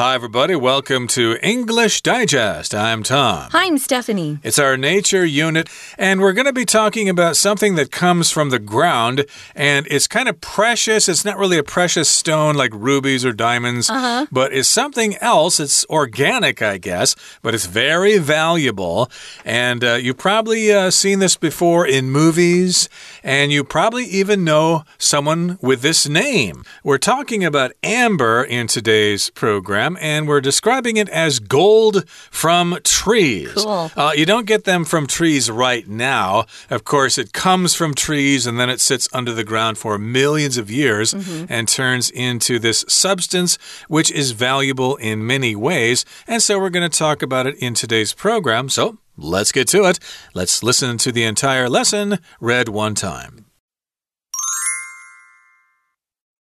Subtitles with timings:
[0.00, 0.56] Hi, everybody.
[0.56, 2.74] Welcome to English Digest.
[2.74, 3.50] I'm Tom.
[3.50, 4.38] Hi, I'm Stephanie.
[4.42, 8.48] It's our nature unit, and we're going to be talking about something that comes from
[8.48, 11.06] the ground, and it's kind of precious.
[11.06, 14.26] It's not really a precious stone like rubies or diamonds, uh -huh.
[14.32, 15.62] but it's something else.
[15.62, 19.10] It's organic, I guess, but it's very valuable.
[19.44, 22.88] And uh, you've probably uh, seen this before in movies,
[23.22, 26.54] and you probably even know someone with this name.
[26.82, 33.52] We're talking about amber in today's program and we're describing it as gold from trees.
[33.54, 33.90] Cool.
[33.96, 36.46] Uh, you don't get them from trees right now.
[36.70, 40.56] Of course, it comes from trees and then it sits under the ground for millions
[40.56, 41.46] of years mm -hmm.
[41.48, 43.58] and turns into this substance,
[43.88, 46.04] which is valuable in many ways.
[46.26, 48.68] And so we're going to talk about it in today's program.
[48.68, 49.98] So let's get to it.
[50.34, 53.49] Let's listen to the entire lesson read one time.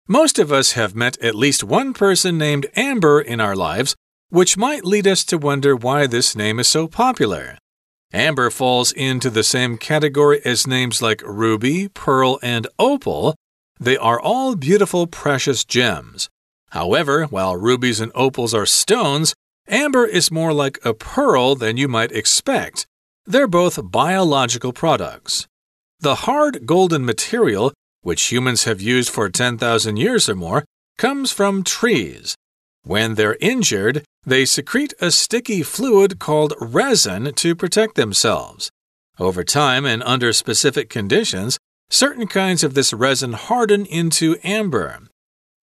[0.07, 3.95] Most of us have met at least one person named Amber in our lives,
[4.29, 7.57] which might lead us to wonder why this name is so popular.
[8.13, 13.33] Amber falls into the same category as names like ruby, pearl, and opal.
[13.79, 16.29] They are all beautiful, precious gems.
[16.69, 19.33] However, while rubies and opals are stones,
[19.67, 22.85] amber is more like a pearl than you might expect.
[23.25, 25.47] They're both biological products.
[25.99, 27.73] The hard golden material
[28.05, 30.63] which humans have used for 10,000 years or more,
[30.95, 32.35] comes from trees.
[32.83, 38.69] When they're injured, they secrete a sticky fluid called resin to protect themselves.
[39.17, 41.57] Over time and under specific conditions,
[41.89, 44.99] certain kinds of this resin harden into amber.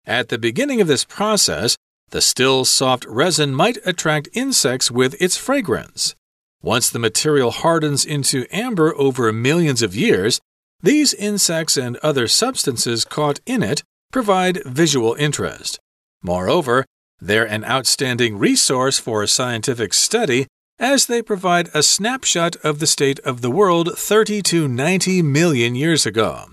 [0.05, 1.75] At the beginning of this process,
[2.11, 6.13] the still soft resin might attract insects with its fragrance.
[6.61, 10.39] Once the material hardens into amber over millions of years,
[10.81, 15.79] these insects and other substances caught in it provide visual interest.
[16.21, 16.85] Moreover,
[17.19, 20.47] they're an outstanding resource for scientific study
[20.79, 25.73] as they provide a snapshot of the state of the world 30 to 90 million
[25.75, 26.45] years ago.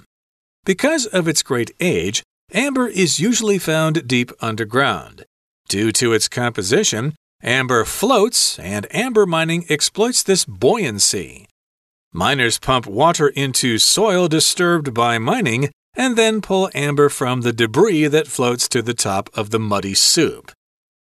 [0.65, 5.25] Because of its great age, amber is usually found deep underground.
[5.69, 11.47] Due to its composition, amber floats, and amber mining exploits this buoyancy.
[12.17, 18.07] Miners pump water into soil disturbed by mining and then pull amber from the debris
[18.07, 20.53] that floats to the top of the muddy soup.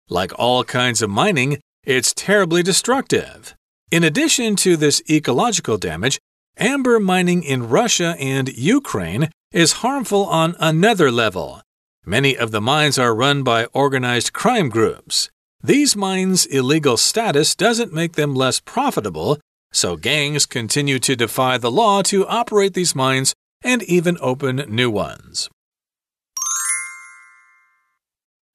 [0.09, 3.53] Like all kinds of mining, it's terribly destructive.
[3.91, 6.17] In addition to this ecological damage,
[6.57, 11.61] amber mining in Russia and Ukraine is harmful on another level.
[12.07, 15.29] Many of the mines are run by organized crime groups.
[15.63, 19.39] These mines' illegal status doesn't make them less profitable,
[19.73, 24.89] so gangs continue to defy the law to operate these mines and even open new
[24.89, 25.49] ones.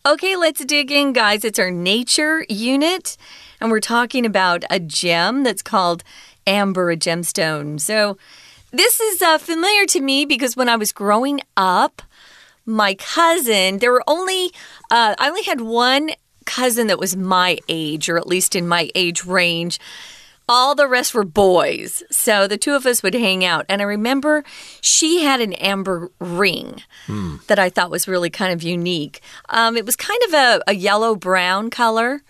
[0.06, 1.44] Okay, let's dig in, guys.
[1.44, 3.18] It's our nature unit,
[3.60, 6.02] and we're talking about a gem that's called
[6.46, 7.78] amber, a gemstone.
[7.78, 8.16] So,
[8.70, 12.00] this is uh, familiar to me because when I was growing up,
[12.64, 14.46] my cousin, there were only,
[14.90, 16.10] uh, I only had one
[16.46, 19.78] cousin that was my age, or at least in my age range.
[20.48, 22.02] All the rest were boys.
[22.10, 23.66] So the two of us would hang out.
[23.68, 24.44] And I remember
[24.80, 27.44] she had an amber ring mm.
[27.46, 29.20] that I thought was really kind of unique.
[29.50, 32.22] Um, it was kind of a, a yellow brown color.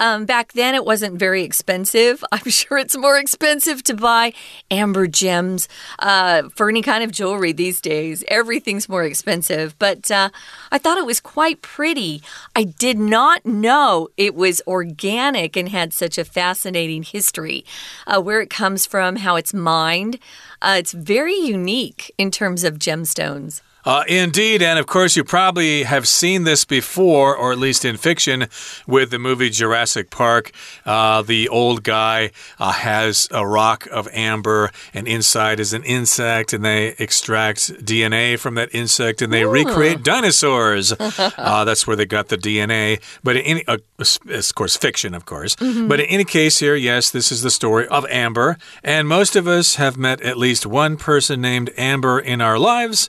[0.00, 2.24] Um, back then, it wasn't very expensive.
[2.32, 4.32] I'm sure it's more expensive to buy
[4.70, 5.68] amber gems
[6.00, 8.24] uh, for any kind of jewelry these days.
[8.26, 10.30] Everything's more expensive, but uh,
[10.72, 12.22] I thought it was quite pretty.
[12.56, 17.64] I did not know it was organic and had such a fascinating history.
[18.06, 20.18] Uh, where it comes from, how it's mined.
[20.62, 23.60] Uh, it's very unique in terms of gemstones.
[23.84, 27.96] Uh, indeed, and of course, you probably have seen this before, or at least in
[27.96, 28.46] fiction,
[28.86, 30.52] with the movie Jurassic Park.
[30.84, 36.52] Uh, the old guy uh, has a rock of amber, and inside is an insect,
[36.52, 39.50] and they extract DNA from that insect and they Ooh.
[39.50, 40.92] recreate dinosaurs.
[41.36, 43.00] Uh, that's where they got the DNA.
[43.22, 45.56] But in any, uh, of course, fiction, of course.
[45.56, 45.88] Mm -hmm.
[45.88, 49.46] But in any case, here, yes, this is the story of Amber, and most of
[49.46, 53.08] us have met at least one person named Amber in our lives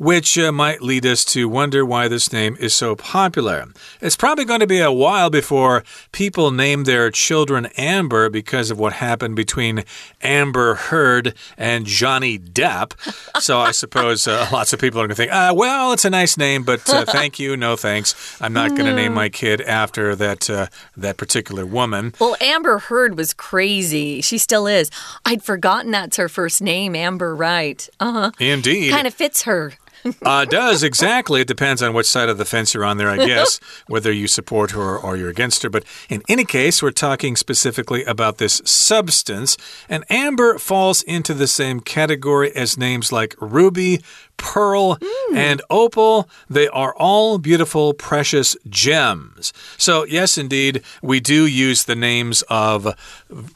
[0.00, 3.66] which uh, might lead us to wonder why this name is so popular.
[4.00, 8.78] It's probably going to be a while before people name their children Amber because of
[8.78, 9.84] what happened between
[10.22, 12.94] Amber Heard and Johnny Depp.
[13.42, 16.10] So I suppose uh, lots of people are going to think, uh, well, it's a
[16.10, 18.40] nice name, but uh, thank you, no thanks.
[18.40, 22.14] I'm not going to name my kid after that uh, that particular woman.
[22.18, 24.22] Well, Amber Heard was crazy.
[24.22, 24.90] She still is.
[25.26, 27.86] I'd forgotten that's her first name, Amber Wright.
[28.00, 28.30] Uh huh.
[28.40, 28.92] Indeed.
[28.92, 29.74] Kind of fits her.
[30.22, 31.40] Uh, does, exactly.
[31.40, 34.28] It depends on which side of the fence you're on there, I guess, whether you
[34.28, 35.70] support her or you're against her.
[35.70, 39.56] But in any case, we're talking specifically about this substance,
[39.88, 44.00] and amber falls into the same category as names like ruby,
[44.40, 45.36] pearl, mm.
[45.36, 46.28] and opal.
[46.48, 49.52] They are all beautiful, precious gems.
[49.76, 52.96] So, yes, indeed, we do use the names of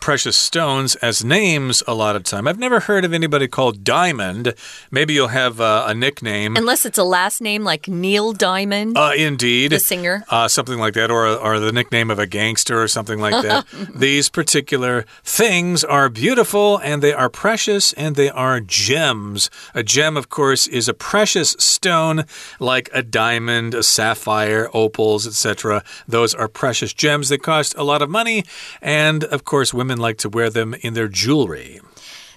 [0.00, 2.46] precious stones as names a lot of time.
[2.46, 4.54] I've never heard of anybody called Diamond.
[4.90, 6.56] Maybe you'll have uh, a nickname.
[6.56, 8.96] Unless it's a last name like Neil Diamond.
[8.96, 9.72] Uh, indeed.
[9.72, 10.24] The singer.
[10.28, 13.66] Uh, something like that, or, or the nickname of a gangster or something like that.
[13.94, 19.50] These particular things are beautiful and they are precious and they are gems.
[19.74, 22.24] A gem, of course, is a precious stone
[22.58, 25.84] like a diamond, a sapphire, opals, etc.
[26.08, 27.28] Those are precious gems.
[27.28, 28.44] that cost a lot of money,
[28.82, 31.80] and of course, women like to wear them in their jewelry.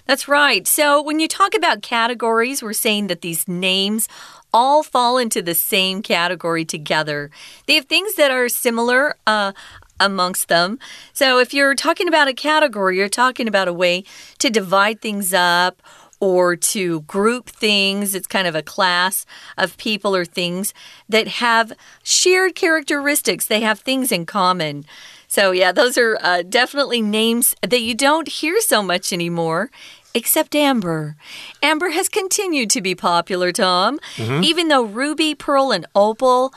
[0.06, 0.66] That's right.
[0.66, 4.08] So when you talk about categories, we're saying that these names
[4.54, 7.30] all fall into the same category together.
[7.66, 9.16] They have things that are similar.
[9.26, 9.52] Uh,
[10.00, 10.78] amongst them.
[11.12, 14.04] So, if you're talking about a category, you're talking about a way
[14.38, 15.82] to divide things up
[16.20, 18.14] or to group things.
[18.14, 19.26] It's kind of a class
[19.56, 20.74] of people or things
[21.08, 21.72] that have
[22.02, 24.84] shared characteristics, they have things in common.
[25.30, 29.70] So, yeah, those are uh, definitely names that you don't hear so much anymore
[30.14, 31.16] except Amber.
[31.62, 34.44] Amber has continued to be popular, Tom, mm -hmm.
[34.44, 36.52] even though Ruby, Pearl, and Opal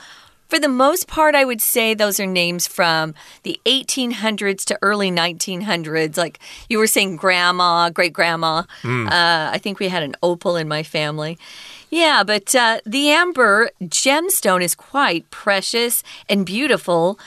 [0.52, 5.10] for the most part, I would say those are names from the 1800s to early
[5.10, 6.18] 1900s.
[6.18, 8.64] Like you were saying, grandma, great grandma.
[8.82, 9.08] Mm.
[9.08, 11.38] Uh, I think we had an opal in my family.
[11.90, 17.18] Yeah, but uh, the amber gemstone is quite precious and beautiful.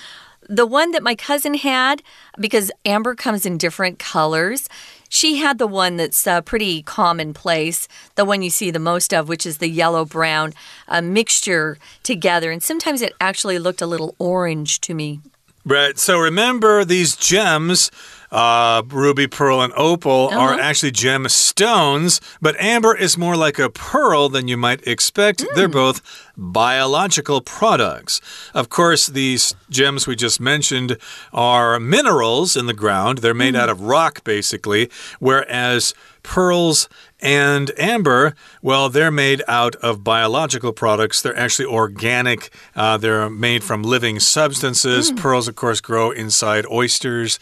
[0.46, 2.02] The one that my cousin had,
[2.38, 4.68] because amber comes in different colors,
[5.14, 9.28] she had the one that's uh, pretty commonplace, the one you see the most of,
[9.28, 10.52] which is the yellow brown
[10.88, 12.50] uh, mixture together.
[12.50, 15.20] And sometimes it actually looked a little orange to me.
[15.64, 15.96] Right.
[16.00, 17.92] So remember these gems
[18.34, 20.40] uh, ruby, pearl, and opal uh -huh.
[20.40, 20.68] are uh-huh.
[20.68, 25.40] actually gemstones, but amber is more like a pearl than you might expect.
[25.40, 25.54] Mm.
[25.54, 26.00] They're both
[26.36, 28.20] biological products.
[28.52, 30.96] Of course, these gems we just mentioned
[31.32, 33.62] are minerals in the ground, they're made mm.
[33.62, 34.90] out of rock, basically,
[35.20, 36.88] whereas pearls
[37.24, 41.22] and amber, well, they're made out of biological products.
[41.22, 42.52] They're actually organic.
[42.76, 45.10] Uh, they're made from living substances.
[45.10, 45.16] Mm.
[45.16, 47.38] Pearls, of course, grow inside oysters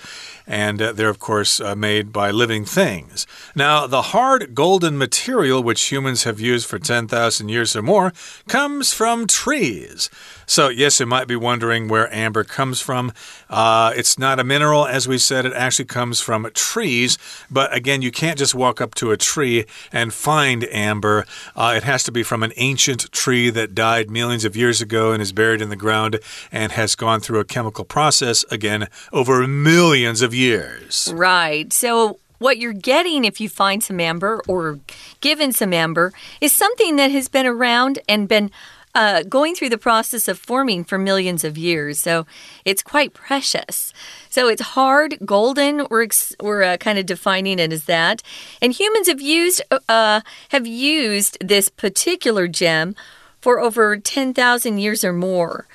[0.46, 3.26] and uh, they're, of course, uh, made by living things.
[3.54, 8.12] Now, the hard golden material which humans have used for 10,000 years or more
[8.48, 10.10] comes from trees.
[10.46, 13.12] So, yes, you might be wondering where amber comes from.
[13.48, 17.18] Uh, it's not a mineral, as we said, it actually comes from trees.
[17.50, 21.26] But again, you can't just walk up to a tree and find amber.
[21.54, 25.12] Uh, it has to be from an ancient tree that died millions of years ago
[25.12, 26.18] and is buried in the ground
[26.50, 31.12] and has gone through a chemical process, again, over millions of years.
[31.14, 31.72] Right.
[31.72, 34.80] So, what you're getting if you find some amber or
[35.20, 38.50] given some amber is something that has been around and been
[38.94, 41.98] uh, going through the process of forming for millions of years.
[41.98, 42.26] So
[42.64, 43.92] it's quite precious.
[44.28, 45.86] So it's hard, golden.
[45.90, 46.08] We're
[46.40, 48.22] we're uh, kind of defining it as that.
[48.60, 52.94] And humans have used uh, have used this particular gem
[53.40, 55.66] for over ten thousand years or more.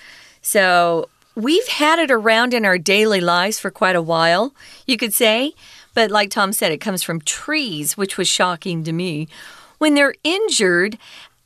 [0.42, 4.54] So we've had it around in our daily lives for quite a while,
[4.86, 5.54] you could say.
[5.94, 9.28] But like Tom said, it comes from trees, which was shocking to me.
[9.80, 10.98] When they're injured,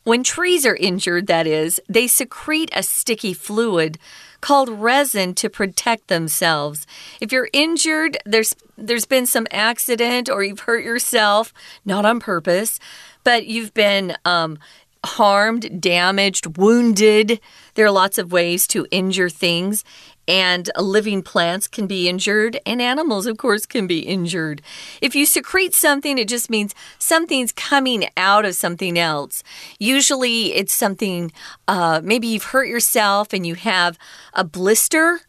[0.03, 3.97] when trees are injured, that is, they secrete a sticky fluid
[4.41, 6.87] called resin to protect themselves.
[7.19, 11.53] If you're injured, there's there's been some accident or you've hurt yourself,
[11.85, 12.79] not on purpose,
[13.23, 14.57] but you've been um,
[15.05, 17.39] harmed, damaged, wounded.
[17.75, 19.83] There are lots of ways to injure things.
[20.31, 24.61] And living plants can be injured, and animals, of course, can be injured.
[25.01, 29.43] If you secrete something, it just means something's coming out of something else.
[29.77, 31.33] Usually, it's something,
[31.67, 33.99] uh, maybe you've hurt yourself and you have
[34.33, 35.19] a blister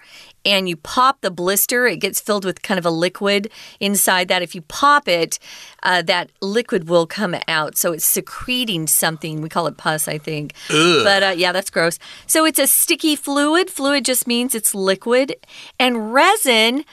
[0.44, 4.42] and you pop the blister, it gets filled with kind of a liquid inside that.
[4.42, 5.38] If you pop it,
[5.82, 7.76] uh, that liquid will come out.
[7.76, 9.40] So it's secreting something.
[9.40, 10.54] We call it pus, I think.
[10.70, 11.04] Ugh.
[11.04, 11.98] But uh, yeah, that's gross.
[12.26, 13.70] So it's a sticky fluid.
[13.70, 15.36] Fluid just means it's liquid.
[15.78, 16.84] And resin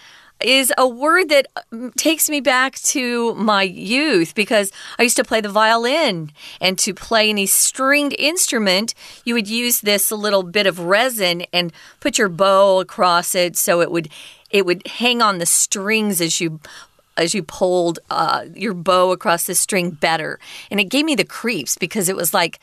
[0.42, 5.24] is a word that um, takes me back to my youth because I used to
[5.24, 6.32] play the violin.
[6.62, 8.94] And to play any stringed instrument,
[9.26, 13.82] you would use this little bit of resin and put your bow across it so
[13.82, 14.10] it would
[14.50, 16.60] it would hang on the strings as you
[17.18, 20.40] as you pulled uh, your bow across the string better.
[20.72, 22.60] And it gave me the creeps because it was like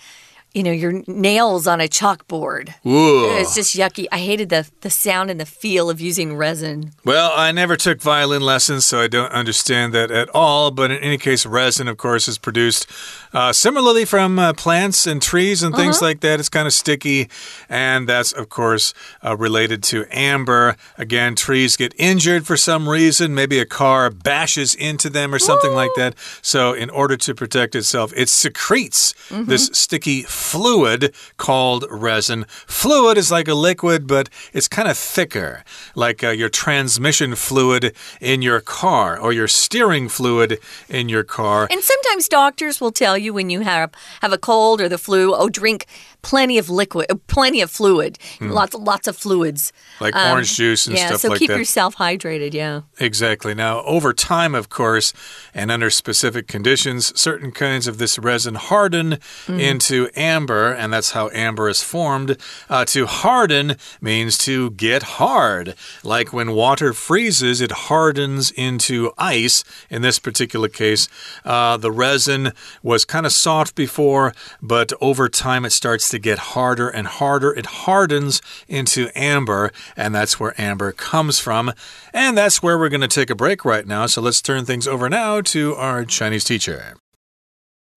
[0.56, 2.72] you know, your nails on a chalkboard.
[2.86, 3.36] Ooh.
[3.36, 4.06] It's just yucky.
[4.10, 6.92] I hated the, the sound and the feel of using resin.
[7.04, 10.70] Well, I never took violin lessons, so I don't understand that at all.
[10.70, 12.90] But in any case, resin, of course, is produced
[13.34, 16.08] uh, similarly from uh, plants and trees and things uh -huh.
[16.08, 16.40] like that.
[16.40, 17.28] It's kind of sticky.
[17.68, 20.76] And that's, of course, uh, related to amber.
[20.96, 23.34] Again, trees get injured for some reason.
[23.34, 25.82] Maybe a car bashes into them or something Ooh.
[25.82, 26.14] like that.
[26.40, 29.48] So, in order to protect itself, it secretes mm -hmm.
[29.48, 32.44] this sticky fluid called resin.
[32.66, 37.94] Fluid is like a liquid, but it's kind of thicker, like uh, your transmission fluid
[38.20, 41.66] in your car or your steering fluid in your car.
[41.70, 43.90] And sometimes doctors will tell you when you have,
[44.22, 45.86] have a cold or the flu, oh, drink
[46.26, 48.50] plenty of liquid, plenty of fluid, mm.
[48.50, 51.47] lots lots of fluids, like um, orange juice and yeah, stuff so like that.
[51.47, 52.52] keep yourself hydrated.
[52.52, 53.54] Yeah, exactly.
[53.54, 55.12] Now, over time, of course,
[55.54, 59.61] and under specific conditions, certain kinds of this resin harden mm.
[59.61, 62.37] into amber, and that's how amber is formed.
[62.68, 69.62] Uh, to harden means to get hard, like when water freezes, it hardens into ice.
[69.88, 71.09] In this particular case,
[71.45, 72.50] uh, the resin
[72.83, 77.07] was kind of soft before, but over time it starts to to get harder and
[77.07, 77.51] harder.
[77.53, 81.73] It hardens into amber, and that's where amber comes from.
[82.13, 84.07] And that's where we're going to take a break right now.
[84.07, 86.95] So let's turn things over now to our Chinese teacher.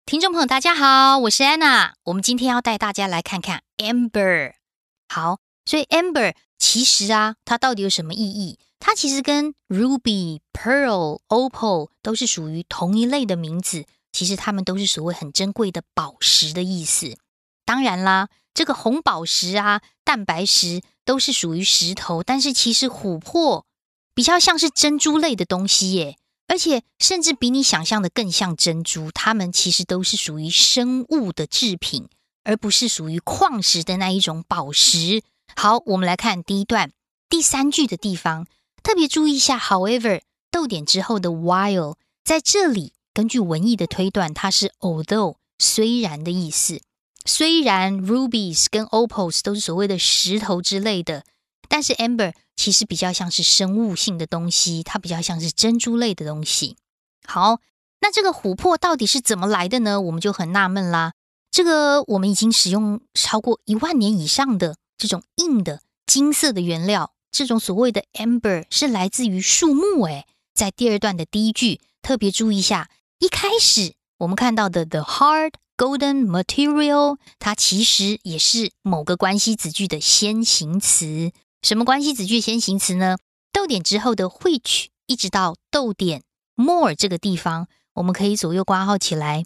[0.07, 1.93] 听众朋友，大家好，我是 Anna。
[2.05, 4.53] 我们今天要带大家来看看 amber。
[5.09, 8.59] 好，所以 amber 其实啊，它到底有什么意义？
[8.79, 13.87] 它其实跟 ruby、pearl、opal 都是属于同一类的名字。
[14.13, 17.17] 其实它们都是所谓很珍贵的宝石的意思。
[17.70, 23.64] 当然啦，这个红宝石啊、蛋白石都是属于石头，但是其实琥珀
[24.16, 29.12] 比较像是珍珠类的东西耶，而且甚至比你想象的更像珍珠。
[29.12, 32.10] 它们其实都是属于生物的制品，
[32.44, 35.22] 而不是属于矿石的那一种宝石。
[35.56, 36.90] 好，我们来看第一段
[37.30, 38.48] 第三句的地方，
[38.82, 39.60] 特别注意一下。
[39.60, 46.82] However，逗点之后的 while 在这里，根据文意的推断，它是 although 虽然的意思。
[47.26, 51.24] 虽然 rubies 跟 opals 都是所谓的石头之类的，
[51.68, 56.78] 但是 amber 其实比较像是生物性的东西，它比较像是珍珠类的东西。
[57.26, 57.60] 好，
[58.02, 60.02] 那这个琥珀到底是怎么来的呢？
[60.02, 61.14] 我们就很纳闷啦。
[61.52, 70.06] 这个我们已经使用超过一万年以上的这种硬的金色的原料，这种所谓的 amber 是来自于树木。
[70.06, 75.54] 诶，在第二段的第一句特别注意一下，一开始我们看到的 the hard。
[75.80, 81.32] Golden material，它其实也是某个关系子句的先行词。
[81.62, 83.16] 什么关系子句先行词呢？
[83.54, 86.24] 逗点之后的 which，一直到逗点
[86.56, 89.46] more 这个地方，我们可以左右挂号起来。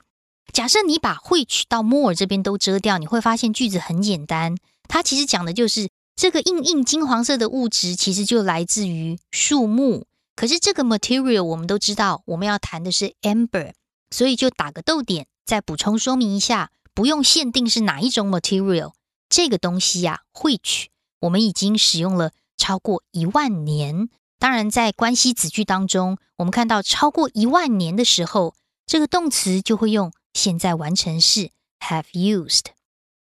[0.52, 4.56] 假设你把 which 到 more 这边都遮掉，你会发现句子很简单。
[4.88, 10.08] 它其实讲的就是这个硬硬金黄色的物质，其实就来自于树木。
[10.36, 13.74] 可是这个 material 我们都知道，我们要谈的是 amber，
[14.10, 15.28] 所以就打个逗点。
[15.46, 18.94] 再补充说明一下，不用限定是哪一种 material，
[19.30, 20.86] 这个东西呀，which
[21.22, 24.10] 我们已经使用了超过一万年。
[24.40, 32.66] 当然，在关系子句当中，我们看到超过一万年的时候，这个动词就会用现在完成式 have used。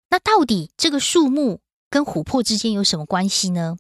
[0.09, 3.77] 那到底这个树木跟琥珀之间有什么关系呢？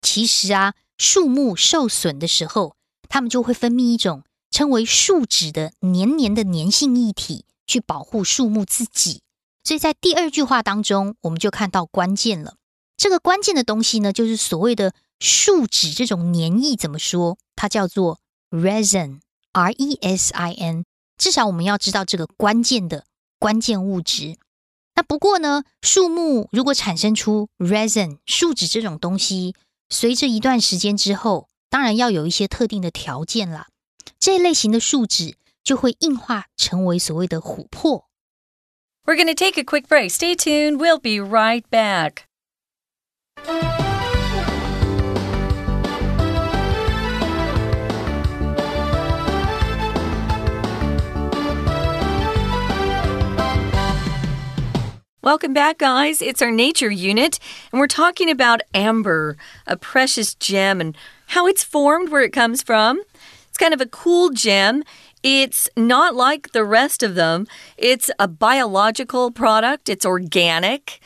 [0.00, 2.76] 其实啊，树木受损的时候，
[3.08, 4.24] 它们就会分泌一种。
[4.58, 9.20] 称为树脂的黏黏的粘性液体，去保护树木自己。
[9.62, 12.56] 所以在第二句话当中，我们就看到关键了。
[12.96, 17.36] 这个关键的东西呢，就是所谓的树脂这种粘液，怎么说？
[17.54, 18.18] 它叫做
[18.50, 20.84] resin，r e s i n。
[21.16, 23.04] 至少我们要知道这个关键的
[23.38, 24.38] 关键物质。
[24.96, 29.54] 那不过呢，树木如果产生出 resin 树脂这种东西，
[29.88, 33.68] 随着一段时间之后，当然要有一些特定的条件啦。
[34.19, 38.07] 这类型的树脂就会硬化成为所谓的琥珀。
[39.05, 40.11] We're going to take a quick break.
[40.11, 40.79] Stay tuned.
[40.79, 42.23] We'll be right back.
[55.23, 56.21] Welcome back, guys.
[56.21, 57.39] It's our nature unit,
[57.71, 60.97] and we're talking about amber, a precious gem, and
[61.27, 63.01] how it's formed, where it comes from.
[63.58, 64.82] Kind of a cool gem.
[65.22, 67.46] It's not like the rest of them.
[67.76, 71.00] It's a biological product, it's organic,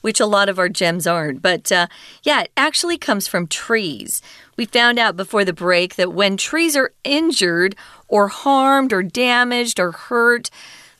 [0.00, 1.42] which a lot of our gems aren't.
[1.42, 1.86] But uh,
[2.22, 4.22] yeah, it actually comes from trees.
[4.56, 7.76] We found out before the break that when trees are injured
[8.08, 10.50] or harmed or damaged or hurt,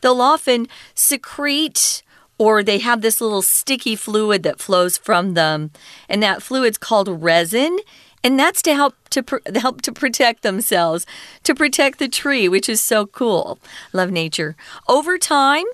[0.00, 2.02] they'll often secrete
[2.38, 5.72] or they have this little sticky fluid that flows from them,
[6.08, 7.78] and that fluid's called resin.
[8.24, 11.06] And that's to help to help to protect themselves,
[11.44, 13.58] to protect the tree, which is so cool.
[13.92, 14.56] Love nature.
[14.88, 15.64] Over time,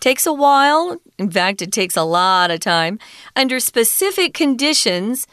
[0.00, 0.96] takes a while.
[1.18, 2.98] In fact, it takes a lot of time.
[3.36, 5.26] Under specific conditions,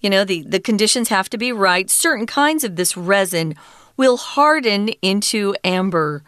[0.00, 1.90] you know, the, the conditions have to be right.
[1.90, 3.54] Certain kinds of this resin
[3.96, 6.22] will harden into amber.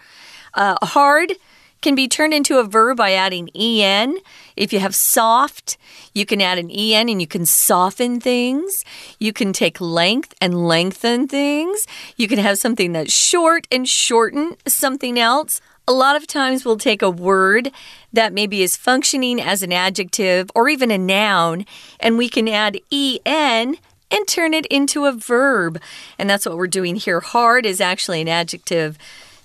[0.55, 1.35] Uh, hard
[1.81, 4.19] can be turned into a verb by adding en.
[4.57, 5.77] If you have soft,
[6.13, 8.85] you can add an en and you can soften things.
[9.19, 11.87] You can take length and lengthen things.
[12.17, 15.61] You can have something that's short and shorten something else.
[15.87, 17.71] A lot of times we'll take a word
[18.13, 21.65] that maybe is functioning as an adjective or even a noun,
[21.99, 23.77] and we can add en
[24.11, 25.81] and turn it into a verb.
[26.19, 27.21] And that's what we're doing here.
[27.21, 28.99] Hard is actually an adjective.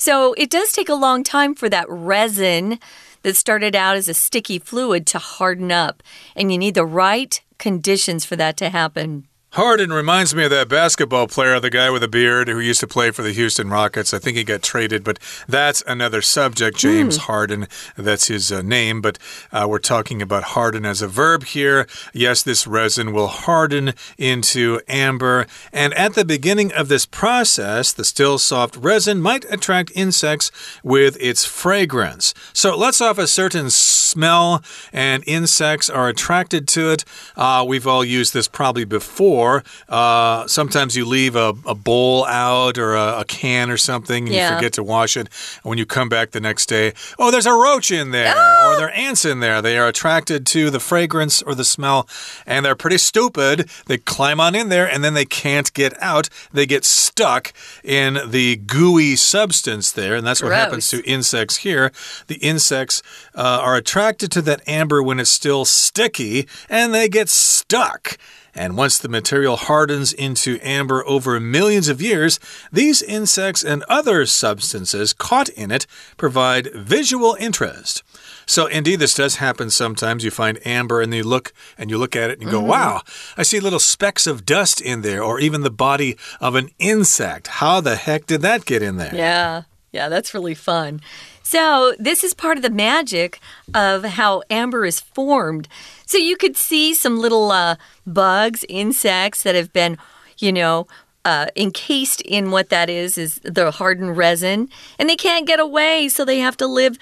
[0.03, 2.77] So it does take a long time for that resin
[3.21, 6.03] that started out as a sticky fluid to harden up,
[6.35, 9.29] and you need the right conditions for that to happen.
[9.53, 12.87] Harden reminds me of that basketball player, the guy with a beard who used to
[12.87, 14.11] play for the Houston Rockets.
[14.11, 16.75] I think he got traded, but that's another subject.
[16.75, 17.21] James mm.
[17.21, 19.19] Harden, that's his uh, name, but
[19.51, 21.85] uh, we're talking about harden as a verb here.
[22.13, 25.45] Yes, this resin will harden into amber.
[25.71, 30.49] And at the beginning of this process, the still soft resin might attract insects
[30.81, 32.33] with its fragrance.
[32.53, 37.05] So it lets off a certain smell, and insects are attracted to it.
[37.35, 42.25] Uh, we've all used this probably before or uh, sometimes you leave a, a, bowl
[42.25, 44.49] out or a, a can or something and yeah.
[44.49, 45.27] you forget to wash it.
[45.63, 48.71] And when you come back the next day, oh, there's a roach in there ah!
[48.71, 49.61] or there are ants in there.
[49.61, 52.07] They are attracted to the fragrance or the smell
[52.45, 53.69] and they're pretty stupid.
[53.87, 56.29] They climb on in there and then they can't get out.
[56.53, 60.15] They get stuck in the gooey substance there.
[60.15, 60.59] And that's what Gross.
[60.59, 61.91] happens to insects here.
[62.27, 63.03] The insects
[63.35, 68.17] uh, are attracted to that amber when it's still sticky and they get stuck.
[68.55, 72.39] And once the material hardens into amber over millions of years,
[72.71, 75.87] these insects and other substances caught in it
[76.17, 78.03] provide visual interest.
[78.45, 80.23] So indeed, this does happen sometimes.
[80.23, 82.65] You find amber and you look and you look at it and you go, mm
[82.65, 82.95] -hmm.
[82.95, 83.01] wow,
[83.37, 87.47] I see little specks of dust in there, or even the body of an insect.
[87.47, 89.15] How the heck did that get in there?
[89.15, 89.63] Yeah.
[89.93, 91.01] Yeah, that's really fun.
[91.43, 93.39] So, this is part of the magic
[93.73, 95.67] of how amber is formed.
[96.05, 97.75] So, you could see some little uh,
[98.07, 99.97] bugs, insects that have been,
[100.37, 100.87] you know,
[101.25, 106.09] uh, encased in what that is, is the hardened resin, and they can't get away,
[106.09, 106.97] so they have to live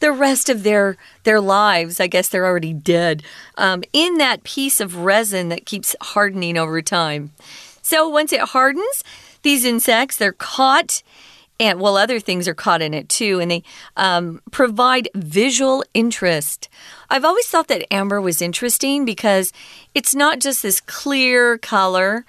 [0.00, 2.00] the rest of their their lives.
[2.00, 3.22] I guess they're already dead
[3.56, 7.30] um, in that piece of resin that keeps hardening over time.
[7.82, 9.04] So once it hardens,
[9.42, 11.02] these insects they're caught
[11.62, 13.62] and well, other things are caught in it too, and they
[13.96, 16.68] um, provide visual interest.
[17.08, 19.52] I've always thought that amber was interesting because
[19.94, 22.24] it's not just this clear color.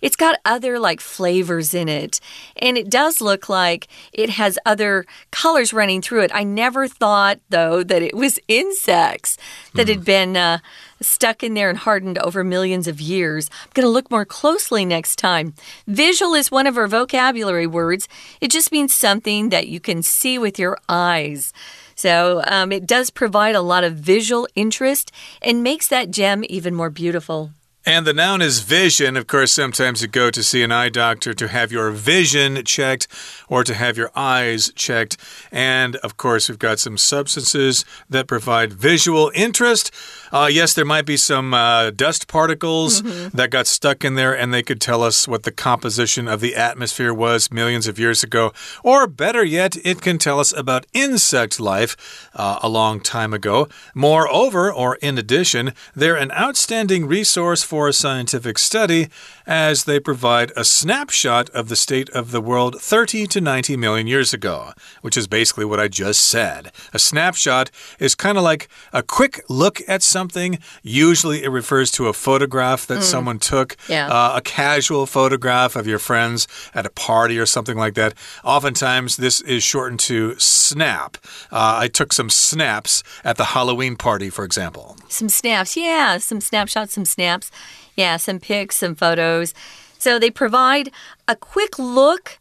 [0.00, 2.20] It's got other like flavors in it.
[2.56, 6.30] And it does look like it has other colors running through it.
[6.34, 9.36] I never thought, though, that it was insects
[9.74, 9.88] that mm.
[9.90, 10.04] had hmm.
[10.04, 10.58] been uh,
[11.00, 13.48] stuck in there and hardened over millions of years.
[13.64, 15.54] I'm going to look more closely next time.
[15.86, 18.08] Visual is one of our vocabulary words,
[18.40, 21.52] it just means something that you can see with your eyes.
[21.94, 25.10] So um, it does provide a lot of visual interest
[25.42, 27.50] and makes that gem even more beautiful.
[27.88, 29.16] And the noun is vision.
[29.16, 33.08] Of course, sometimes you go to see an eye doctor to have your vision checked
[33.48, 35.16] or to have your eyes checked.
[35.50, 39.90] And of course, we've got some substances that provide visual interest.
[40.32, 43.30] Uh, yes, there might be some uh, dust particles mm -hmm.
[43.32, 46.56] that got stuck in there, and they could tell us what the composition of the
[46.56, 48.52] atmosphere was millions of years ago.
[48.82, 51.96] Or better yet, it can tell us about insect life
[52.34, 53.68] uh, a long time ago.
[53.94, 59.08] Moreover, or in addition, they're an outstanding resource for scientific study
[59.46, 64.06] as they provide a snapshot of the state of the world 30 to 90 million
[64.06, 66.70] years ago, which is basically what I just said.
[66.92, 70.17] A snapshot is kind of like a quick look at something.
[70.18, 73.02] Something, usually it refers to a photograph that mm.
[73.02, 74.08] someone took, yeah.
[74.08, 78.14] uh, a casual photograph of your friends at a party or something like that.
[78.42, 81.18] Oftentimes this is shortened to snap.
[81.52, 84.96] Uh, I took some snaps at the Halloween party, for example.
[85.08, 87.52] Some snaps, yeah, some snapshots, some snaps.
[87.98, 89.54] Yeah, some pics, some photos.
[89.98, 90.90] So they provide
[91.26, 92.38] a quick look.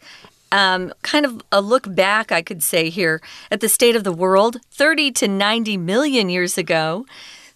[0.52, 4.14] Um, kind of a look back, I could say here, at the state of the
[4.14, 7.06] world 30 to 90 million years ago.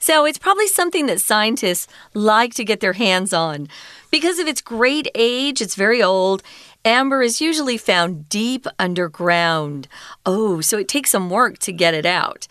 [0.02, 3.70] So it's probably something that scientists like to get their hands on.
[4.10, 6.44] Because of its great age, it's very old.
[6.84, 9.88] Amber is usually found deep underground.
[10.26, 12.48] Oh, so it takes some work to get it out.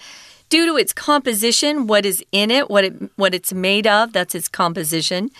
[0.50, 4.34] due to its composition, what is in it, what it what it's made of, that's
[4.34, 5.30] its composition.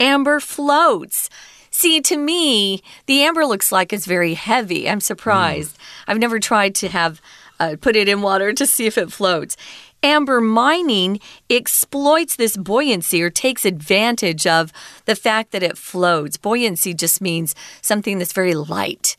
[0.00, 1.28] Amber floats.
[1.70, 4.88] See, to me, the amber looks like it's very heavy.
[4.88, 5.76] I'm surprised.
[5.76, 5.80] Mm.
[6.08, 7.20] I've never tried to have
[7.58, 9.56] uh, put it in water to see if it floats.
[10.02, 14.72] Amber mining exploits this buoyancy or takes advantage of
[15.04, 16.36] the fact that it floats.
[16.36, 19.16] Buoyancy just means something that's very light.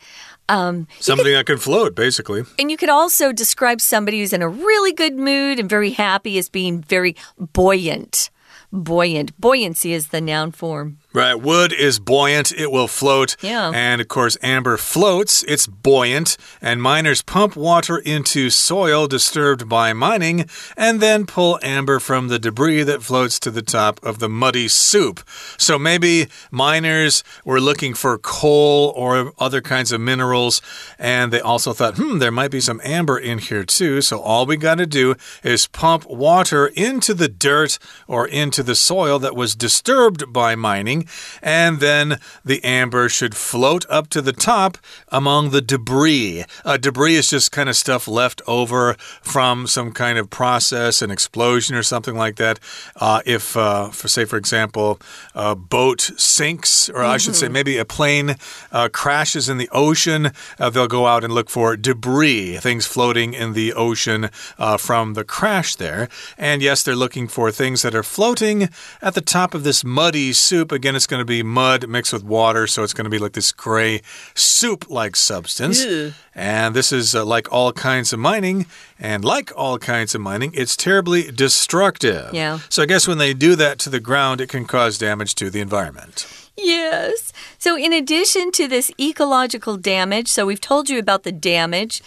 [0.49, 2.43] Um, Something could, that can float, basically.
[2.59, 6.37] And you could also describe somebody who's in a really good mood and very happy
[6.37, 8.29] as being very buoyant.
[8.71, 9.39] Buoyant.
[9.39, 10.97] Buoyancy is the noun form.
[11.13, 11.35] Right.
[11.35, 13.35] Wood is buoyant, it will float.
[13.41, 13.71] Yeah.
[13.73, 16.37] And of course, amber floats, it's buoyant.
[16.59, 22.39] And miners pump water into soil disturbed by mining and then pull amber from the
[22.39, 25.21] debris that floats to the top of the muddy soup.
[25.57, 30.61] So maybe miners were looking for coal or other kinds of minerals,
[30.97, 34.01] and they also thought, hmm, there might be some amber in here too.
[34.01, 38.75] So all we got to do is pump water into the dirt or into the
[38.75, 41.02] soil that was disturbed by mining
[41.41, 44.77] and then the amber should float up to the top
[45.09, 46.45] among the debris.
[46.65, 51.11] Uh, debris is just kind of stuff left over from some kind of process, an
[51.11, 52.59] explosion or something like that.
[52.95, 54.99] Uh, if, uh, for say, for example,
[55.33, 57.15] a boat sinks, or mm -hmm.
[57.15, 57.53] I should say, mm-hmm.
[57.53, 58.35] maybe a plane
[58.71, 63.33] uh, crashes in the ocean, uh, they'll go out and look for debris, things floating
[63.33, 66.07] in the ocean uh, from the crash there.
[66.37, 68.69] And yes, they're looking for things that are floating
[69.01, 70.71] at the top of this muddy soup.
[70.71, 73.33] Again, it's going to be mud mixed with water, so it's going to be like
[73.33, 74.01] this gray
[74.33, 75.83] soup like substance.
[75.83, 76.13] Ew.
[76.35, 78.65] And this is uh, like all kinds of mining.
[78.99, 82.33] And like all kinds of mining, it's terribly destructive.
[82.33, 82.59] Yeah.
[82.69, 85.49] So I guess when they do that to the ground, it can cause damage to
[85.49, 86.25] the environment.
[86.55, 87.33] Yes.
[87.57, 92.01] So, in addition to this ecological damage, so we've told you about the damage.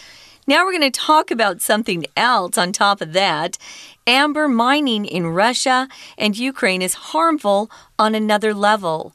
[0.47, 3.59] Now we're going to talk about something else on top of that.
[4.07, 9.13] Amber mining in Russia and Ukraine is harmful on another level.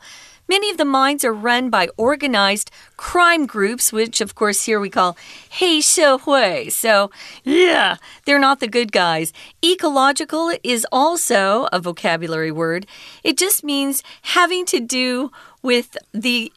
[0.50, 4.90] Many of the mines are run by organized crime groups, which, of course, here we
[4.90, 5.16] call
[5.50, 6.70] Hei Hui.
[6.70, 7.10] So,
[7.46, 9.32] yeah, they're not the good guys.
[9.64, 12.86] Ecological is also a vocabulary word.
[13.24, 16.52] It just means having to do with the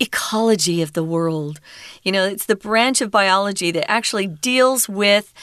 [0.00, 1.60] ecology of the world.
[2.02, 5.34] You know, it's the branch of biology that actually deals with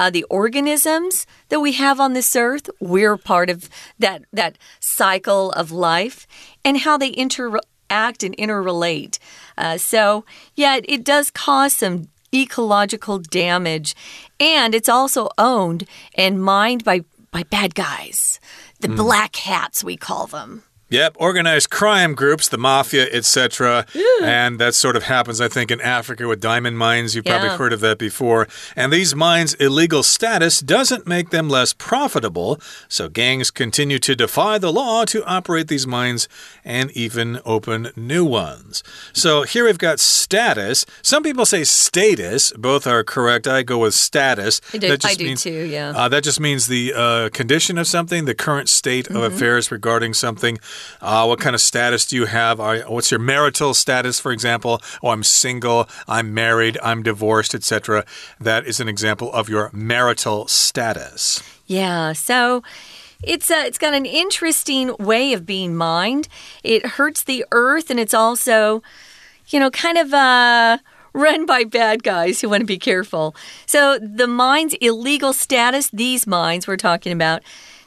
[0.00, 2.70] uh, the organisms that we have on this earth.
[2.80, 6.26] We're part of that that cycle of life,
[6.64, 9.18] and how they interact and interrelate.
[9.58, 13.94] Uh, so, yeah, it does cause some ecological damage,
[14.38, 18.40] and it's also owned and mined by by bad guys,
[18.80, 18.96] the mm.
[18.96, 20.62] black hats we call them.
[20.90, 23.86] Yep, organized crime groups, the mafia, etc.
[24.24, 27.14] And that sort of happens, I think, in Africa with diamond mines.
[27.14, 27.56] You've probably yeah.
[27.58, 28.48] heard of that before.
[28.74, 32.60] And these mines' illegal status doesn't make them less profitable.
[32.88, 36.28] So gangs continue to defy the law to operate these mines
[36.64, 38.82] and even open new ones.
[39.12, 40.84] So here we've got status.
[41.02, 42.52] Some people say status.
[42.52, 43.46] Both are correct.
[43.46, 44.60] I go with status.
[44.74, 45.92] I do, that just I do means, too, yeah.
[45.94, 49.18] Uh, that just means the uh, condition of something, the current state mm -hmm.
[49.18, 49.36] of mm-hmm.
[49.36, 50.58] affairs regarding something.
[51.00, 52.60] Uh, what kind of status do you have?
[52.60, 54.80] Are, what's your marital status, for example?
[55.02, 58.04] Oh, I'm single, I'm married, I'm divorced, etc.
[58.40, 61.42] That is an example of your marital status.
[61.66, 62.62] Yeah, so
[63.22, 66.28] it's uh, it's got an interesting way of being mined.
[66.64, 68.82] It hurts the earth, and it's also,
[69.48, 70.78] you know, kind of uh
[71.12, 73.34] run by bad guys who want to be careful.
[73.66, 77.42] So the mine's illegal status, these mines we're talking about,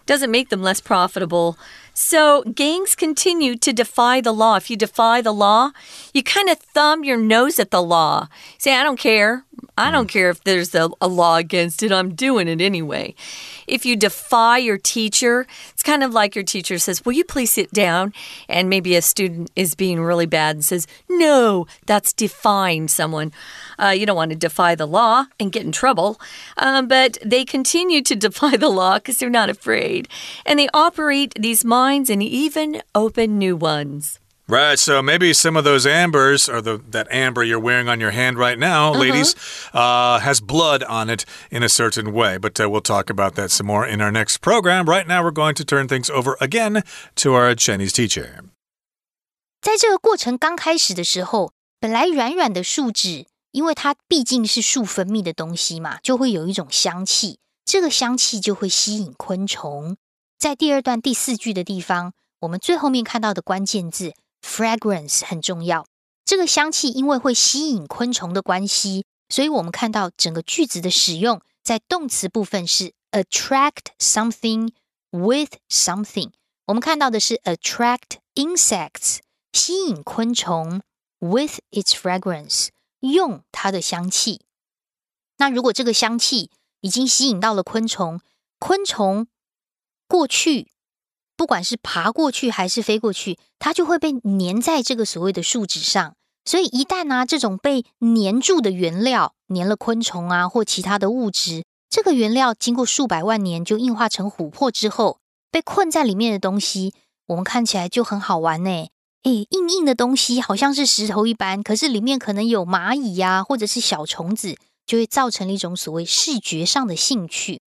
[0.05, 1.57] doesn't make them less profitable.
[1.93, 4.55] So gangs continue to defy the law.
[4.55, 5.71] If you defy the law,
[6.13, 8.27] you kind of thumb your nose at the law.
[8.57, 9.45] Say, I don't care.
[9.77, 10.13] I don't mm-hmm.
[10.13, 13.15] care if there's a, a, law against it, I'm doing it anyway.
[13.65, 17.53] If you defy your teacher, it's kind of like your teacher says, Will you please
[17.53, 18.13] sit down?
[18.47, 23.31] And maybe a student is being really bad and says, No, that's defying someone.
[23.82, 26.20] Uh, you don't want to defy the law and get in trouble.
[26.56, 30.08] Um, but they continue to defy the law because they're not afraid.
[30.44, 34.18] And they operate these mines and even open new ones.
[34.50, 38.12] Right, so maybe some of those ambers, or the, that amber you're wearing on your
[38.12, 39.00] hand right now, uh -huh.
[39.00, 39.34] ladies,
[39.74, 42.38] uh, has blood on it in a certain way.
[42.38, 44.88] But uh, we'll talk about that some more in our next program.
[44.88, 46.82] Right now, we're going to turn things over again
[47.16, 48.44] to our Chinese teacher.
[49.60, 59.95] 在这个过程刚开始的时候，本来软软的树脂， 因为它毕竟是树分泌的东西嘛，就会有一种香气，这个香气就会吸引昆虫。
[60.37, 62.11] 在第二段第四句的地方，
[62.41, 64.13] 我们最后面看到的关键字。
[64.45, 65.85] Fragrance 很重要，
[66.25, 74.71] 这个香气因为会吸引昆虫的关系，所以我们看到整个句子的使用在动词部分是 attract something
[75.11, 76.31] with something。
[76.65, 79.19] 我们看到的是 attract insects，
[79.53, 80.81] 吸引昆虫
[81.19, 82.67] with its fragrance，
[83.11, 84.41] 用它的香气。
[85.37, 86.49] 那如果这个香气
[86.81, 88.21] 已经吸引到了昆虫，
[88.59, 89.27] 昆虫
[90.07, 90.69] 过去，
[91.35, 96.15] 不管是爬过去还是飞过去，它就会被粘在这个所谓的树脂上。
[96.45, 106.93] 所以一旦呢，这种被粘住的原料粘了昆虫啊或其他的物质，这个原料经过数百万年就硬化成琥珀之后，被困在里面的东西，
[107.27, 108.89] 我们看起来就很好玩呢。
[109.23, 114.55] 诶，硬硬的东西好像是石头一般，可是里面可能有蚂蚁呀或者是小虫子。
[114.85, 117.61] 就会造成了一种所谓视觉上的兴趣。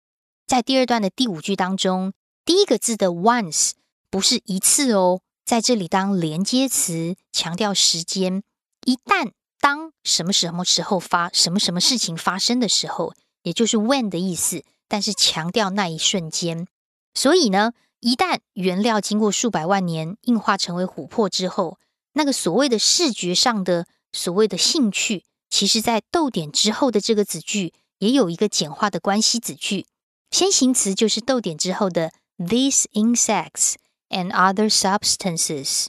[0.49, 2.13] 在第二段的第五句当中，
[2.45, 3.71] 第一个字的 once
[4.11, 8.43] 不是一次哦，在这里当连接词，强调时间。
[8.85, 13.15] 一旦当什么什么时候发什么什么事情发生的时候，
[13.45, 16.67] 也就是 when 的意思，但是强调那一瞬间。
[17.15, 21.79] 所以呢，一旦原料经过数百万年硬化成为琥珀之后，
[22.13, 25.25] 那个所谓的视觉上的所谓的兴趣。
[25.49, 29.87] 其实，在逗点之后的这个子句也有一个简化的关系子句，
[30.31, 33.77] 先行词就是逗点之后的 these insects
[34.11, 35.87] and other substances。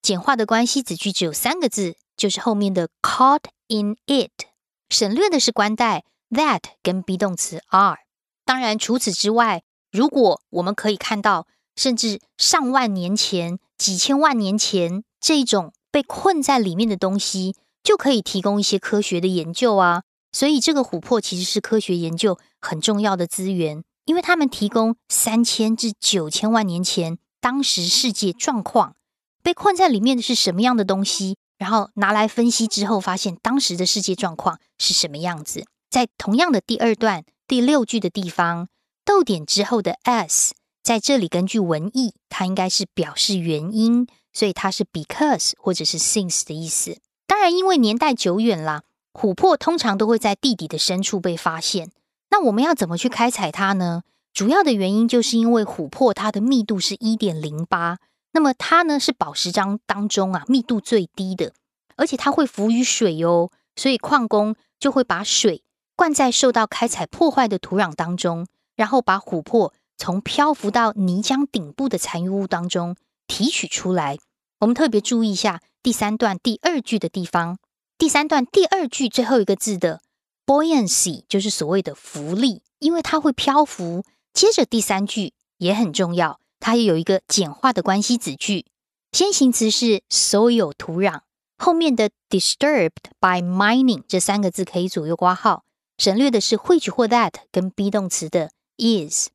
[0.00, 4.46] 简化的关系子句只有三个字，就是后面的 caught in it。
[4.88, 7.98] 省略的是关代 that 跟 be 动词 are。
[8.46, 11.46] 当然，除此之外，如果我们可以看到，
[11.78, 17.54] 甚至上万年前、几千万年前这种被困在里面的东西。
[17.84, 28.94] 就可以提供一些科学的研究啊，所以这个琥珀其实是科学研究很重要的资源，因为他们提供三千至九千万年前当时世界状况，
[29.42, 35.64] 被困在里面的是什么样的东西，然后拿来分析之后，发现当时的世界状况是什么样子。
[35.88, 38.68] 在同样的第二段第六句的地方，
[39.02, 40.52] 逗点之后的 s
[40.88, 46.96] 在这里根据文意，它应该是表示原因，所以它是 because 或者是 since 的意思。
[47.26, 51.90] 当然，因为年代久远啦，琥珀通常都会在地底的深处被发现。
[52.30, 54.04] 那我们要怎么去开采它呢？
[54.32, 57.98] 主要的原因就是因为琥珀它的密度是一点零八，
[58.32, 61.52] 那么它呢是宝石章当中啊密度最低的，
[61.96, 65.62] 而且它会浮于水哦，所以矿工就会把水
[65.94, 74.16] 灌在受到开采破坏的土壤当中，然后把琥珀从漂浮到泥浆顶部的残余物当中提取出来。
[74.60, 75.60] 我们特别注意一下。
[75.80, 77.58] 第三段第二句的地方，
[77.96, 80.02] 第三段第二句最后一个字的
[80.44, 84.04] buoyancy 就是所谓的浮力，因为它会漂浮。
[84.34, 88.66] 接着第三句也很重要，它也有一个简化的关系子句，
[89.12, 91.20] 先行词是 soil 土壤，
[91.56, 95.64] 后面的 disturbed by mining 这三个字可以左右挂号，
[95.96, 99.28] 省略的是 which 或 that 跟 be 动词的 is。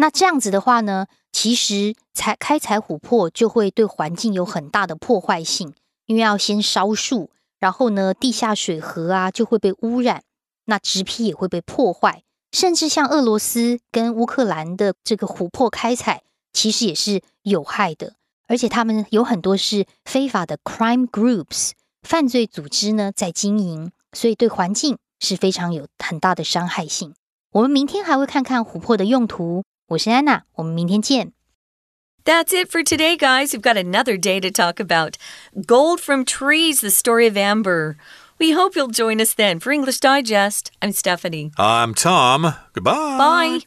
[0.00, 1.06] 那这样子的话呢？
[1.30, 5.74] 其实采开采琥珀就会对环境有很大的破坏性，
[6.06, 10.22] 因为要先烧树，然后呢，地下水河啊就会被污染，
[10.64, 18.14] 那植皮也会被破坏，甚至像俄罗斯跟乌克兰的这个琥珀开采，其实也是有害的，
[18.48, 27.14] 而且他们有很多是非法的 crime groups 犯罪组织呢在经营，所以对环境是非常有很大的伤害性。
[27.52, 29.62] 我们明天还会看看琥珀的用途。
[29.89, 31.31] 我是安娜，我们明天见。
[32.23, 33.53] That's it for today, guys.
[33.53, 35.17] We've got another day to talk about
[35.67, 37.97] gold from trees, the story of Amber.
[38.39, 40.71] We hope you'll join us then for English Digest.
[40.81, 41.51] I'm Stephanie.
[41.57, 42.55] I'm Tom.
[42.73, 43.17] Goodbye.
[43.17, 43.59] Bye.